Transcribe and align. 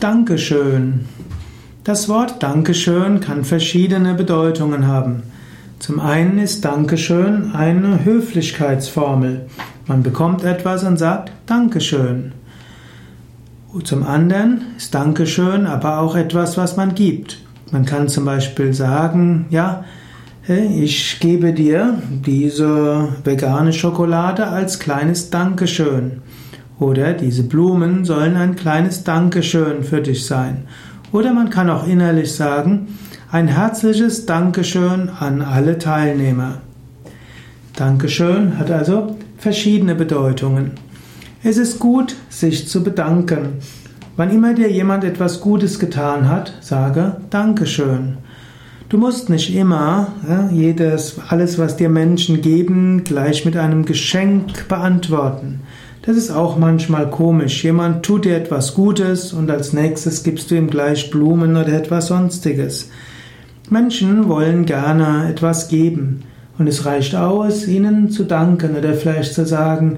Dankeschön. 0.00 1.06
Das 1.84 2.08
Wort 2.08 2.42
Dankeschön 2.42 3.20
kann 3.20 3.44
verschiedene 3.44 4.14
Bedeutungen 4.14 4.86
haben. 4.86 5.22
Zum 5.78 6.00
einen 6.00 6.38
ist 6.38 6.64
Dankeschön 6.64 7.52
eine 7.54 8.04
Höflichkeitsformel. 8.04 9.46
Man 9.86 10.02
bekommt 10.02 10.44
etwas 10.44 10.82
und 10.84 10.98
sagt 10.98 11.32
Dankeschön. 11.46 12.32
Zum 13.82 14.02
anderen 14.04 14.62
ist 14.76 14.94
Dankeschön 14.94 15.66
aber 15.66 15.98
auch 15.98 16.16
etwas, 16.16 16.56
was 16.56 16.76
man 16.76 16.94
gibt. 16.94 17.38
Man 17.70 17.84
kann 17.84 18.08
zum 18.08 18.24
Beispiel 18.24 18.72
sagen, 18.72 19.46
ja, 19.50 19.84
ich 20.46 21.18
gebe 21.20 21.52
dir 21.52 22.02
diese 22.08 23.08
vegane 23.24 23.72
Schokolade 23.72 24.46
als 24.46 24.78
kleines 24.78 25.30
Dankeschön. 25.30 26.22
Oder 26.78 27.12
diese 27.12 27.44
Blumen 27.44 28.04
sollen 28.04 28.36
ein 28.36 28.56
kleines 28.56 29.04
Dankeschön 29.04 29.84
für 29.84 30.00
dich 30.00 30.26
sein. 30.26 30.64
Oder 31.12 31.32
man 31.32 31.50
kann 31.50 31.70
auch 31.70 31.86
innerlich 31.86 32.32
sagen, 32.32 32.88
ein 33.30 33.48
herzliches 33.48 34.26
Dankeschön 34.26 35.08
an 35.08 35.42
alle 35.42 35.78
Teilnehmer. 35.78 36.58
Dankeschön 37.76 38.58
hat 38.58 38.70
also 38.70 39.16
verschiedene 39.38 39.94
Bedeutungen. 39.94 40.72
Es 41.42 41.56
ist 41.56 41.78
gut, 41.78 42.16
sich 42.28 42.68
zu 42.68 42.82
bedanken. 42.82 43.58
Wann 44.16 44.30
immer 44.30 44.54
dir 44.54 44.70
jemand 44.70 45.04
etwas 45.04 45.40
Gutes 45.40 45.78
getan 45.78 46.28
hat, 46.28 46.54
sage 46.60 47.16
Dankeschön. 47.30 48.18
Du 48.88 48.98
musst 48.98 49.28
nicht 49.28 49.54
immer 49.54 50.12
ja, 50.28 50.48
jedes, 50.52 51.16
alles, 51.28 51.58
was 51.58 51.76
dir 51.76 51.88
Menschen 51.88 52.40
geben, 52.40 53.02
gleich 53.02 53.44
mit 53.44 53.56
einem 53.56 53.84
Geschenk 53.84 54.68
beantworten. 54.68 55.60
Das 56.06 56.18
ist 56.18 56.30
auch 56.30 56.58
manchmal 56.58 57.08
komisch. 57.08 57.64
Jemand 57.64 58.04
tut 58.04 58.26
dir 58.26 58.36
etwas 58.36 58.74
Gutes 58.74 59.32
und 59.32 59.50
als 59.50 59.72
nächstes 59.72 60.22
gibst 60.22 60.50
du 60.50 60.54
ihm 60.54 60.68
gleich 60.68 61.10
Blumen 61.10 61.56
oder 61.56 61.72
etwas 61.72 62.08
Sonstiges. 62.08 62.90
Menschen 63.70 64.28
wollen 64.28 64.66
gerne 64.66 65.30
etwas 65.30 65.68
geben 65.68 66.24
und 66.58 66.66
es 66.66 66.84
reicht 66.84 67.14
aus, 67.14 67.66
ihnen 67.66 68.10
zu 68.10 68.24
danken 68.24 68.76
oder 68.76 68.92
vielleicht 68.92 69.32
zu 69.32 69.46
sagen, 69.46 69.96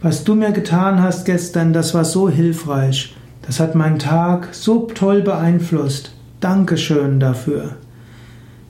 was 0.00 0.22
du 0.22 0.36
mir 0.36 0.52
getan 0.52 1.02
hast 1.02 1.24
gestern, 1.24 1.72
das 1.72 1.92
war 1.92 2.04
so 2.04 2.30
hilfreich. 2.30 3.16
Das 3.44 3.58
hat 3.58 3.74
meinen 3.74 3.98
Tag 3.98 4.50
so 4.52 4.86
toll 4.94 5.22
beeinflusst. 5.22 6.12
Dankeschön 6.38 7.18
dafür. 7.18 7.70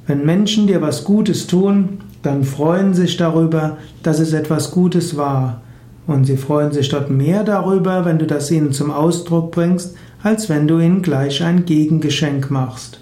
Wenn 0.06 0.24
Menschen 0.24 0.66
dir 0.66 0.80
was 0.80 1.04
Gutes 1.04 1.46
tun, 1.48 1.98
dann 2.22 2.44
freuen 2.44 2.94
sich 2.94 3.18
darüber, 3.18 3.76
dass 4.02 4.20
es 4.20 4.32
etwas 4.32 4.70
Gutes 4.70 5.18
war. 5.18 5.60
Und 6.08 6.24
sie 6.24 6.38
freuen 6.38 6.72
sich 6.72 6.88
dort 6.88 7.10
mehr 7.10 7.44
darüber, 7.44 8.06
wenn 8.06 8.18
du 8.18 8.26
das 8.26 8.50
ihnen 8.50 8.72
zum 8.72 8.90
Ausdruck 8.90 9.52
bringst, 9.52 9.94
als 10.22 10.48
wenn 10.48 10.66
du 10.66 10.78
ihnen 10.80 11.02
gleich 11.02 11.44
ein 11.44 11.66
Gegengeschenk 11.66 12.50
machst. 12.50 12.98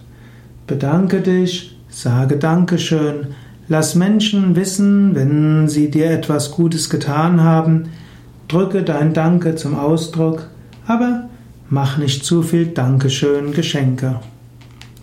Bedanke 0.67 1.21
dich, 1.21 1.79
sage 1.89 2.37
Dankeschön, 2.37 3.29
lass 3.69 3.95
Menschen 3.95 4.57
wissen, 4.57 5.15
wenn 5.15 5.69
sie 5.69 5.89
dir 5.89 6.11
etwas 6.11 6.51
Gutes 6.51 6.91
getan 6.91 7.45
haben, 7.45 7.91
drücke 8.49 8.83
dein 8.83 9.15
Danke 9.15 9.55
zum 9.55 9.79
Ausdruck, 9.79 10.49
aber 10.89 11.29
mach 11.71 11.99
nicht 11.99 12.25
zu 12.25 12.43
viel 12.43 12.67
Dankeschön 12.67 13.53
Geschenke. 13.53 14.17